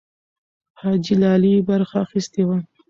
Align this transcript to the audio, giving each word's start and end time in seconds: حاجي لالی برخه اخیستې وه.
حاجي 0.79 1.15
لالی 1.21 1.53
برخه 1.69 1.97
اخیستې 2.05 2.41
وه. 2.47 2.57